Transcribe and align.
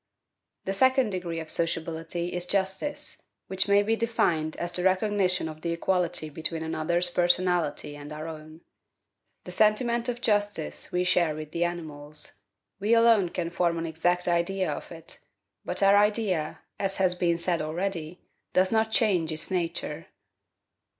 The 0.65 0.73
second 0.73 1.11
degree 1.11 1.39
of 1.39 1.51
sociability 1.51 2.33
is 2.33 2.47
justice, 2.47 3.21
which 3.45 3.67
may 3.67 3.83
be 3.83 3.95
defined 3.95 4.55
as 4.55 4.71
the 4.71 4.81
RECOGNITION 4.81 5.47
OF 5.47 5.61
THE 5.61 5.73
EQUALITY 5.73 6.31
BETWEEN 6.31 6.63
ANOTHER'S 6.63 7.11
PERSONALITY 7.11 7.95
AND 7.95 8.11
OUR 8.11 8.27
OWN. 8.27 8.61
The 9.43 9.51
sentiment 9.51 10.09
of 10.09 10.19
justice 10.19 10.91
we 10.91 11.03
share 11.03 11.35
with 11.35 11.51
the 11.51 11.63
animals; 11.63 12.39
we 12.79 12.95
alone 12.95 13.29
can 13.29 13.51
form 13.51 13.77
an 13.77 13.85
exact 13.85 14.27
idea 14.27 14.71
of 14.71 14.91
it; 14.91 15.19
but 15.63 15.83
our 15.83 15.95
idea, 15.95 16.61
as 16.79 16.95
has 16.97 17.13
been 17.13 17.37
said 17.37 17.61
already, 17.61 18.21
does 18.53 18.71
not 18.71 18.91
change 18.91 19.31
its 19.31 19.51
nature. 19.51 20.07